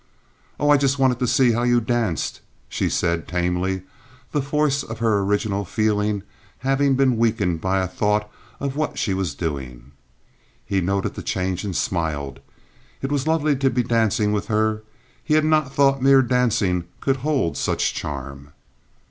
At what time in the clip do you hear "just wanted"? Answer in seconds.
0.77-1.19